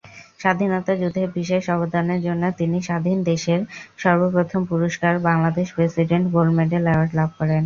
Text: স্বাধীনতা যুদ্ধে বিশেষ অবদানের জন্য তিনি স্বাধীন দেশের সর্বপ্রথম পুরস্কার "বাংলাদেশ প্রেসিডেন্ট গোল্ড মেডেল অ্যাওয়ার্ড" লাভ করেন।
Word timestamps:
স্বাধীনতা 0.39 0.93
যুদ্ধে 1.01 1.23
বিশেষ 1.37 1.63
অবদানের 1.75 2.19
জন্য 2.27 2.43
তিনি 2.59 2.77
স্বাধীন 2.87 3.17
দেশের 3.29 3.59
সর্বপ্রথম 3.99 4.61
পুরস্কার 4.71 5.13
"বাংলাদেশ 5.27 5.67
প্রেসিডেন্ট 5.75 6.25
গোল্ড 6.33 6.53
মেডেল 6.57 6.83
অ্যাওয়ার্ড" 6.85 7.11
লাভ 7.19 7.29
করেন। 7.39 7.59